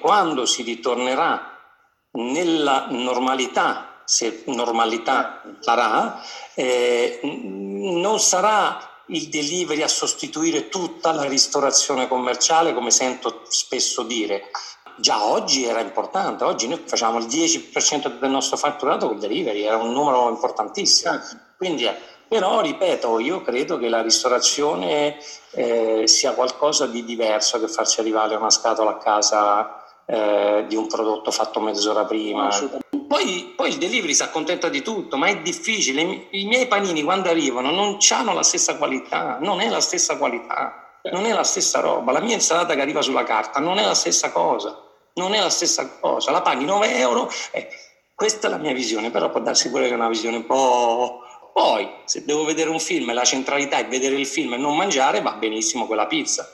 quando 0.00 0.46
si 0.46 0.62
ritornerà 0.62 1.58
nella 2.12 2.86
normalità, 2.90 4.02
se 4.04 4.42
normalità 4.46 5.42
sarà, 5.60 6.20
eh, 6.54 7.20
non 7.22 8.18
sarà 8.18 8.90
il 9.06 9.28
delivery 9.28 9.82
a 9.82 9.88
sostituire 9.88 10.68
tutta 10.68 11.12
la 11.12 11.24
ristorazione 11.24 12.08
commerciale, 12.08 12.74
come 12.74 12.90
sento 12.90 13.42
spesso 13.48 14.02
dire. 14.02 14.50
Già 14.96 15.24
oggi 15.24 15.64
era 15.64 15.80
importante, 15.80 16.44
oggi 16.44 16.68
noi 16.68 16.82
facciamo 16.84 17.18
il 17.18 17.26
10% 17.26 18.18
del 18.18 18.30
nostro 18.30 18.56
fatturato 18.56 19.06
con 19.06 19.16
il 19.16 19.20
delivery, 19.20 19.62
era 19.62 19.76
un 19.76 19.92
numero 19.92 20.28
importantissimo. 20.28 21.18
Quindi, 21.56 21.84
eh, 21.84 21.96
però, 22.28 22.60
ripeto, 22.60 23.18
io 23.18 23.42
credo 23.42 23.78
che 23.78 23.88
la 23.88 24.02
ristorazione 24.02 25.18
eh, 25.52 26.06
sia 26.06 26.32
qualcosa 26.32 26.86
di 26.86 27.04
diverso 27.04 27.58
che 27.58 27.66
farci 27.66 28.00
arrivare 28.00 28.36
una 28.36 28.50
scatola 28.50 28.90
a 28.90 28.98
casa 28.98 29.79
eh, 30.10 30.64
di 30.66 30.74
un 30.74 30.88
prodotto 30.88 31.30
fatto 31.30 31.60
mezz'ora 31.60 32.04
prima. 32.04 32.48
Poi, 33.06 33.52
poi, 33.54 33.68
il 33.68 33.78
delivery 33.78 34.12
si 34.12 34.22
accontenta 34.22 34.68
di 34.68 34.82
tutto, 34.82 35.16
ma 35.16 35.28
è 35.28 35.40
difficile. 35.40 36.26
I, 36.30 36.46
miei 36.46 36.66
panini 36.66 37.02
quando 37.02 37.28
arrivano 37.28 37.70
non 37.70 37.96
hanno 38.10 38.34
la 38.34 38.42
stessa 38.42 38.76
qualità, 38.76 39.38
non 39.40 39.60
è 39.60 39.68
la 39.68 39.80
stessa 39.80 40.16
qualità, 40.16 40.98
non 41.12 41.26
è 41.26 41.32
la 41.32 41.44
stessa 41.44 41.78
roba. 41.80 42.10
La 42.10 42.20
mia 42.20 42.34
insalata 42.34 42.74
che 42.74 42.80
arriva 42.80 43.02
sulla 43.02 43.22
carta 43.22 43.60
non 43.60 43.78
è 43.78 43.84
la 43.84 43.94
stessa 43.94 44.32
cosa, 44.32 44.76
non 45.14 45.34
è 45.34 45.40
la 45.40 45.50
stessa 45.50 45.88
cosa. 46.00 46.32
La 46.32 46.42
paghi 46.42 46.64
9 46.64 46.96
euro. 46.96 47.30
Eh, 47.52 47.68
questa 48.14 48.48
è 48.48 48.50
la 48.50 48.58
mia 48.58 48.72
visione, 48.72 49.10
però 49.10 49.30
può 49.30 49.40
darsi 49.40 49.70
pure 49.70 49.86
che 49.86 49.92
è 49.92 49.96
una 49.96 50.08
visione 50.08 50.38
un 50.38 50.46
po'... 50.46 51.20
Poi, 51.52 51.88
se 52.04 52.24
devo 52.24 52.44
vedere 52.44 52.70
un 52.70 52.78
film 52.78 53.10
e 53.10 53.12
la 53.12 53.24
centralità 53.24 53.78
è 53.78 53.86
vedere 53.86 54.14
il 54.14 54.26
film 54.26 54.54
e 54.54 54.56
non 54.56 54.76
mangiare, 54.76 55.20
va 55.20 55.32
benissimo 55.32 55.86
quella 55.86 56.06
pizza 56.06 56.48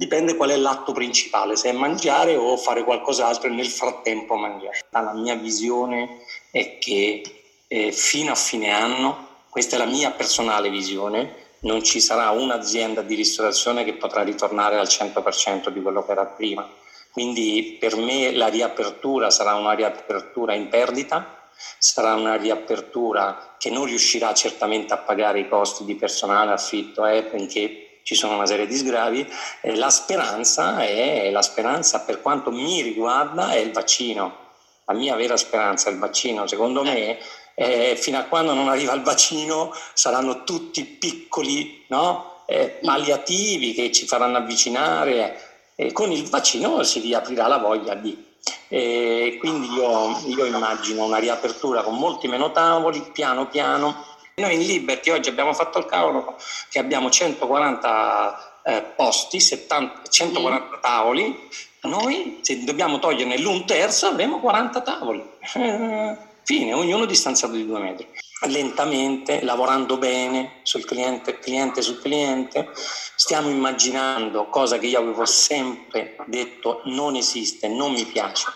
Dipende 0.00 0.36
qual 0.36 0.50
è 0.50 0.56
l'atto 0.56 0.92
principale, 0.92 1.56
se 1.56 1.70
è 1.70 1.72
mangiare 1.72 2.36
o 2.36 2.56
fare 2.56 2.84
qualcos'altro 2.84 3.48
e 3.48 3.52
nel 3.52 3.66
frattempo 3.66 4.36
mangiare. 4.36 4.78
La 4.90 5.12
mia 5.12 5.34
visione 5.34 6.20
è 6.52 6.78
che 6.78 7.20
eh, 7.66 7.90
fino 7.90 8.30
a 8.30 8.36
fine 8.36 8.70
anno, 8.70 9.26
questa 9.48 9.74
è 9.74 9.78
la 9.80 9.86
mia 9.86 10.12
personale 10.12 10.70
visione, 10.70 11.46
non 11.62 11.82
ci 11.82 11.98
sarà 11.98 12.30
un'azienda 12.30 13.02
di 13.02 13.16
ristorazione 13.16 13.82
che 13.82 13.94
potrà 13.94 14.22
ritornare 14.22 14.78
al 14.78 14.86
100% 14.86 15.70
di 15.70 15.82
quello 15.82 16.04
che 16.04 16.12
era 16.12 16.26
prima. 16.26 16.64
Quindi 17.10 17.76
per 17.80 17.96
me 17.96 18.30
la 18.30 18.46
riapertura 18.46 19.30
sarà 19.30 19.54
una 19.54 19.72
riapertura 19.72 20.54
in 20.54 20.68
perdita, 20.68 21.48
sarà 21.76 22.14
una 22.14 22.36
riapertura 22.36 23.56
che 23.58 23.68
non 23.68 23.86
riuscirà 23.86 24.32
certamente 24.32 24.94
a 24.94 24.98
pagare 24.98 25.40
i 25.40 25.48
costi 25.48 25.84
di 25.84 25.96
personale, 25.96 26.52
affitto, 26.52 27.04
eh, 27.04 27.24
perché 27.24 27.87
ci 28.02 28.14
sono 28.14 28.34
una 28.34 28.46
serie 28.46 28.66
di 28.66 28.76
sgravi, 28.76 29.26
eh, 29.60 29.76
la 29.76 29.90
speranza 29.90 30.80
è 30.80 31.30
la 31.30 31.42
speranza 31.42 32.00
per 32.00 32.22
quanto 32.22 32.50
mi 32.50 32.82
riguarda 32.82 33.50
è 33.50 33.58
il 33.58 33.72
vaccino. 33.72 34.46
La 34.86 34.94
mia 34.94 35.14
vera 35.16 35.36
speranza 35.36 35.90
è 35.90 35.92
il 35.92 35.98
vaccino, 35.98 36.46
secondo 36.46 36.82
me 36.82 37.18
eh, 37.54 37.96
fino 38.00 38.18
a 38.18 38.24
quando 38.24 38.54
non 38.54 38.68
arriva 38.68 38.94
il 38.94 39.02
vaccino 39.02 39.74
saranno 39.92 40.44
tutti 40.44 40.84
piccoli 40.84 41.84
no? 41.88 42.44
eh, 42.46 42.78
palliativi 42.80 43.74
che 43.74 43.92
ci 43.92 44.06
faranno 44.06 44.38
avvicinare 44.38 45.72
e 45.74 45.92
con 45.92 46.10
il 46.10 46.26
vaccino 46.28 46.82
si 46.82 47.00
riaprirà 47.00 47.46
la 47.46 47.58
voglia 47.58 47.94
di. 47.94 48.26
Quindi 48.68 49.68
io, 49.74 50.18
io 50.26 50.44
immagino 50.44 51.04
una 51.04 51.18
riapertura 51.18 51.82
con 51.82 51.96
molti 51.96 52.28
meno 52.28 52.52
tavoli, 52.52 53.10
piano 53.12 53.48
piano, 53.48 54.04
noi 54.38 54.54
in 54.54 54.62
Liberty 54.62 55.10
oggi 55.10 55.28
abbiamo 55.28 55.52
fatto 55.52 55.78
il 55.78 55.86
calcolo 55.86 56.36
che 56.68 56.78
abbiamo 56.78 57.10
140 57.10 58.60
eh, 58.64 58.82
posti, 58.94 59.40
70, 59.40 60.02
140 60.08 60.76
mm. 60.76 60.80
tavoli, 60.80 61.48
noi 61.82 62.38
se 62.42 62.64
dobbiamo 62.64 62.98
toglierne 62.98 63.38
l'un 63.38 63.64
terzo 63.66 64.06
avremo 64.06 64.40
40 64.40 64.80
tavoli. 64.82 65.24
fine, 66.44 66.72
ognuno 66.72 67.04
distanziato 67.04 67.54
di 67.54 67.66
due 67.66 67.78
metri. 67.78 68.06
Lentamente, 68.46 69.42
lavorando 69.42 69.96
bene 69.96 70.60
sul 70.62 70.84
cliente, 70.84 71.38
cliente 71.40 71.82
sul 71.82 72.00
cliente, 72.00 72.70
stiamo 72.74 73.48
immaginando 73.48 74.46
cosa 74.46 74.78
che 74.78 74.86
io 74.86 75.00
avevo 75.00 75.24
sempre 75.24 76.16
detto 76.26 76.82
non 76.84 77.16
esiste, 77.16 77.68
non 77.68 77.92
mi 77.92 78.04
piace 78.04 78.46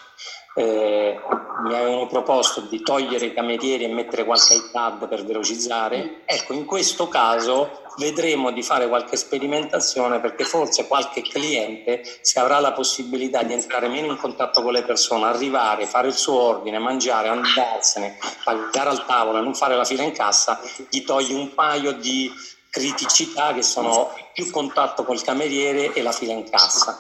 eh, 0.55 1.19
mi 1.63 1.75
avevano 1.75 2.07
proposto 2.07 2.63
di 2.63 2.83
togliere 2.83 3.27
i 3.27 3.35
camerieri 3.35 3.85
e 3.85 3.89
mettere 3.89 4.25
qualche 4.25 4.55
iPad 4.55 5.09
per 5.09 5.25
velocizzare. 5.25 6.23
Ecco, 6.25 6.53
in 6.53 6.65
questo 6.65 7.09
caso 7.09 7.81
vedremo 7.99 8.51
di 8.51 8.63
fare 8.63 8.89
qualche 8.89 9.17
sperimentazione 9.17 10.19
perché 10.19 10.45
forse 10.45 10.87
qualche 10.87 11.23
cliente, 11.23 12.03
se 12.21 12.41
avrà 12.41 12.59
la 12.59 12.73
possibilità 12.73 13.43
di 13.43 13.53
entrare 13.53 13.89
meno 13.89 14.09
in 14.09 14.17
contatto 14.17 14.63
con 14.63 14.73
le 14.73 14.83
persone, 14.83 15.25
arrivare, 15.25 15.87
fare 15.87 16.09
il 16.09 16.15
suo 16.15 16.41
ordine, 16.41 16.79
mangiare, 16.79 17.29
andarsene, 17.29 18.19
pagare 18.45 18.91
al 18.91 19.07
tavolo 19.07 19.39
e 19.39 19.43
non 19.43 19.55
fare 19.55 19.77
la 19.77 19.84
fila 19.84 20.03
in 20.03 20.13
cassa, 20.13 20.61
gli 20.89 21.05
toglie 21.05 21.34
un 21.34 21.55
paio 21.55 21.93
di 21.93 22.31
criticità 22.71 23.53
che 23.53 23.63
sono 23.63 24.11
più 24.33 24.51
contatto 24.51 25.05
col 25.05 25.23
cameriere 25.23 25.93
e 25.93 26.03
la 26.03 26.13
fila 26.13 26.33
in 26.33 26.49
cassa. 26.49 26.99